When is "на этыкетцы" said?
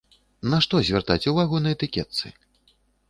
1.67-2.25